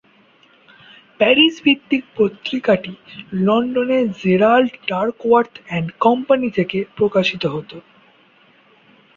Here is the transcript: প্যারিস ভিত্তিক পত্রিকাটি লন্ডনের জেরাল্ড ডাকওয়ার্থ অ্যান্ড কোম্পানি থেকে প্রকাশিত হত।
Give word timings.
প্যারিস 1.19 1.55
ভিত্তিক 1.63 2.03
পত্রিকাটি 2.17 2.93
লন্ডনের 3.39 4.05
জেরাল্ড 4.21 4.71
ডাকওয়ার্থ 4.87 5.53
অ্যান্ড 5.67 5.89
কোম্পানি 5.99 6.47
থেকে 6.57 6.77
প্রকাশিত 6.97 7.43
হত। 7.45 7.71